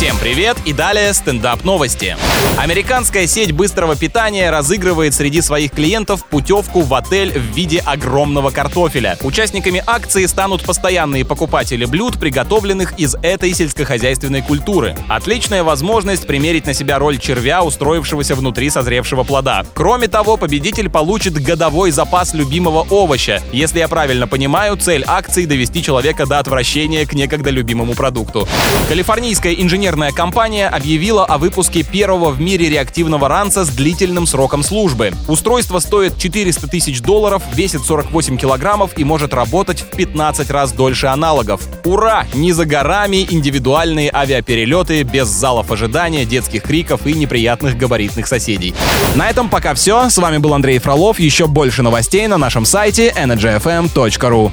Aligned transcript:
Всем 0.00 0.16
привет 0.16 0.56
и 0.64 0.72
далее 0.72 1.12
стендап 1.12 1.62
новости. 1.62 2.16
Американская 2.56 3.26
сеть 3.26 3.52
быстрого 3.52 3.96
питания 3.96 4.50
разыгрывает 4.50 5.12
среди 5.12 5.42
своих 5.42 5.72
клиентов 5.72 6.24
путевку 6.24 6.80
в 6.80 6.94
отель 6.94 7.38
в 7.38 7.54
виде 7.54 7.80
огромного 7.80 8.48
картофеля. 8.48 9.18
Участниками 9.20 9.84
акции 9.86 10.24
станут 10.24 10.62
постоянные 10.62 11.26
покупатели 11.26 11.84
блюд, 11.84 12.18
приготовленных 12.18 12.98
из 12.98 13.14
этой 13.20 13.52
сельскохозяйственной 13.52 14.40
культуры. 14.40 14.96
Отличная 15.06 15.62
возможность 15.64 16.26
примерить 16.26 16.64
на 16.64 16.72
себя 16.72 16.98
роль 16.98 17.18
червя, 17.18 17.62
устроившегося 17.62 18.34
внутри 18.34 18.70
созревшего 18.70 19.22
плода. 19.22 19.66
Кроме 19.74 20.08
того, 20.08 20.38
победитель 20.38 20.88
получит 20.88 21.34
годовой 21.34 21.90
запас 21.90 22.32
любимого 22.32 22.86
овоща. 22.90 23.42
Если 23.52 23.80
я 23.80 23.88
правильно 23.88 24.26
понимаю, 24.26 24.78
цель 24.78 25.04
акции 25.06 25.44
довести 25.44 25.82
человека 25.82 26.24
до 26.24 26.38
отвращения 26.38 27.04
к 27.04 27.12
некогда 27.12 27.50
любимому 27.50 27.92
продукту. 27.92 28.48
Калифорнийская 28.88 29.52
инженерная 29.52 29.89
компания 30.14 30.68
объявила 30.68 31.24
о 31.24 31.38
выпуске 31.38 31.82
первого 31.82 32.30
в 32.30 32.40
мире 32.40 32.68
реактивного 32.68 33.28
ранца 33.28 33.64
с 33.64 33.68
длительным 33.68 34.26
сроком 34.26 34.62
службы. 34.62 35.12
Устройство 35.28 35.78
стоит 35.78 36.18
400 36.18 36.68
тысяч 36.68 37.00
долларов, 37.00 37.42
весит 37.54 37.82
48 37.82 38.36
килограммов 38.36 38.96
и 38.96 39.04
может 39.04 39.34
работать 39.34 39.80
в 39.80 39.96
15 39.96 40.50
раз 40.50 40.72
дольше 40.72 41.06
аналогов. 41.06 41.62
Ура! 41.84 42.26
Не 42.34 42.52
за 42.52 42.66
горами 42.66 43.26
индивидуальные 43.28 44.10
авиаперелеты 44.12 45.02
без 45.02 45.28
залов 45.28 45.70
ожидания, 45.72 46.24
детских 46.24 46.62
криков 46.62 47.06
и 47.06 47.12
неприятных 47.12 47.76
габаритных 47.76 48.26
соседей. 48.26 48.74
На 49.16 49.28
этом 49.28 49.48
пока 49.48 49.74
все. 49.74 50.08
С 50.08 50.18
вами 50.18 50.38
был 50.38 50.54
Андрей 50.54 50.78
Фролов. 50.78 51.18
Еще 51.18 51.46
больше 51.46 51.82
новостей 51.82 52.26
на 52.26 52.38
нашем 52.38 52.64
сайте 52.64 53.12
energyfm.ru. 53.16 54.50